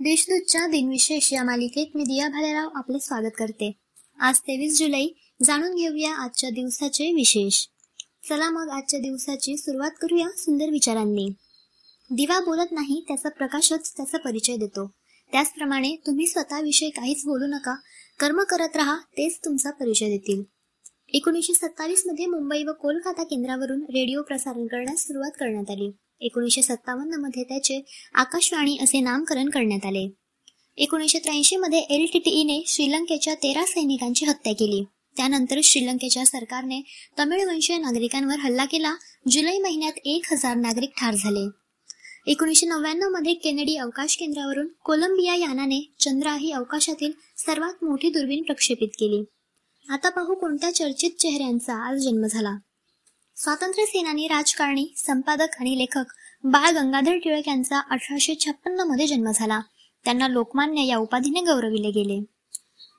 [0.00, 3.72] देशदूतच्या दिनविशेष या मालिकेत मी दिया भालेराव आपले स्वागत करते.
[4.20, 5.06] आज तेवीस जुलै.
[5.42, 7.66] जाणून घेऊया आजच्या दिवसाचे विशेष.
[8.28, 11.28] चला मग आजच्या दिवसाची सुरुवात करूया सुंदर विचारांनी.
[12.10, 14.90] दिवा बोलत नाही त्याचा प्रकाशच त्याचा परिचय देतो.
[15.32, 17.74] त्याचप्रमाणे तुम्ही स्वतःविषयी काहीच बोलू नका.
[18.20, 20.42] कर्म करत राहा तेच तुमचा परिचय देतील.
[21.08, 25.90] एकोणीसशे सत्तावीसमध्ये मुंबई व कोलकाता केंद्रावरून रेडिओ प्रसारण करण्यास सुरुवात करण्यात आली.
[26.20, 27.84] एकोणीसशे सत्तावन्नमध्ये त्याचे
[28.14, 30.10] आकाशवाणी असे नामकरण करण्यात आले.
[30.76, 34.84] एकोणीसशे त्र्याऐंशी मध्ये एल टी टीईने श्रीलंकेच्या तेरा सैनिकांची हत्या केली.
[35.16, 36.80] त्यानंतर श्रीलंकेच्या सरकारने
[37.18, 38.94] तमिळवंशीय नागरिकांवर हल्ला केला.
[39.30, 41.48] जुलै महिन्यात एक हजार नागरिक ठार झाले.
[42.30, 49.24] एकोणीसशे नव्याण्णवमध्ये केनेडी अवकाश केंद्रावरून कोलंबिया यानाने चंद्रा ही अवकाशातील सर्वात मोठी दुर्बीण प्रक्षेपित केली.
[49.88, 52.56] आता पाहू कोणत्या चर्चित चेहऱ्यांचा आज जन्म झाला.
[53.36, 56.12] स्वातंत्र्य सेनानी राजकारणी संपादक आणि लेखक
[56.44, 59.60] बाळ गंगाधर टिळक यांचा अठराशे छप्पन्नमध्ये जन्म झाला.
[60.04, 62.20] त्यांना लोकमान्य या उपाधीने गौरविले गेले.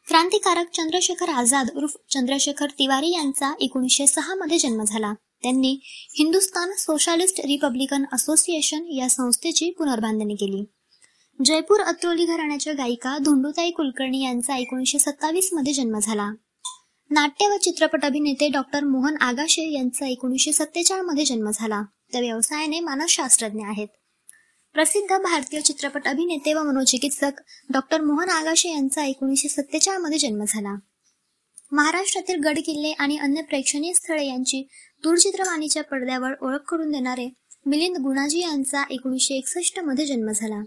[0.08, 5.14] क्रांतिकारक चंद्रशेखर आझाद उर्फ चंद्रशेखर तिवारी यांचा एकोणीसशे सहा मध्ये जन्म झाला.
[5.14, 5.80] त्यांनी
[6.20, 10.64] हिंदुस्थान सोशालिस्ट रिपब्लिकन असोसिएशन या संस्थेची पुनर्बांधणी केली.
[11.46, 16.32] जयपूर अत्रोली घराण्याच्या गायिका धोंडुताई कुलकर्णी यांचा एकोणीसशे सत्तावीसमध्ये जन्म झाला.
[17.10, 21.82] नाट्य व चित्रपट अभिनेते डॉक्टर मोहन आगाशे यांचा एकोणीसशे सत्तेचाळमध्ये जन्म झाला.
[22.12, 23.88] त्या व्यवसायाने मानसशास्त्रज्ञ आहेत.
[24.74, 27.32] प्रसिद्ध भारतीय चित्रपट अभिनेते व मनोचिकित्सक
[27.70, 30.76] डॉक्टर मोहन आगाशे यांचा एकोणीसशे सत्तेचाळमध्ये जन्म झाला.
[31.72, 34.68] महाराष्ट्रातील गड किल्ले आणि अन्य प्रेक्षणीय स्थळे यांची
[35.04, 37.30] दूरचित्रवाणीच्या पडद्यावर ओळख करून देणारे
[37.66, 40.64] मिलिंद गुणाजी यांचा एकोणीसशे एकसष्टमध्ये जन्म झाला.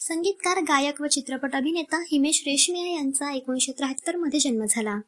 [0.00, 5.00] संगीतकार गायक व चित्रपट अभिनेता हिमेश रेशमिया यांचा एकोणीसशे त्र्याहत्तरमध्ये जन्म झाला.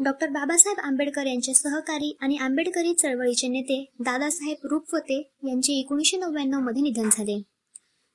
[0.00, 7.08] डॉक्टर बाबासाहेब आंबेडकर यांचे सहकारी आणि आंबेडकरी चळवळीचे नेते दादासाहेब रुपवते यांचे एकोणीसशे नव्याण्णवमध्ये निधन
[7.12, 7.42] झाले.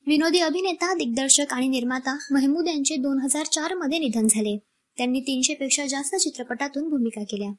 [0.07, 4.57] विनोदी अभिनेता दिग्दर्शक आणि निर्माता महमूद यांचे दोन हजार चारमध्ये निधन झाले.
[4.97, 7.51] त्यांनी तीनशे पेक्षा जास्त चित्रपटातून भूमिका केल्या.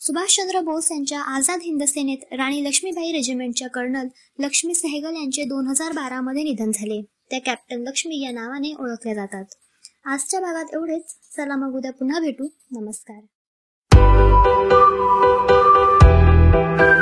[0.00, 5.92] सुभाषचंद्र बोस यांच्या आझाद हिंद सेनेत राणी लक्ष्मीबाई रेजिमेंटच्या कर्नल लक्ष्मी सहगल यांचे दोन हजार
[5.92, 7.02] बारा मध्ये निधन झाले.
[7.30, 9.44] त्या कॅप्टन लक्ष्मी या नावाने ओळखल्या जातात.
[10.04, 11.04] आजच्या भागात एवढेच.
[11.36, 12.46] चला मग उद्या पुन्हा भेटू.
[12.72, 13.20] नमस्कार.
[14.54, 14.72] thank
[16.80, 16.93] you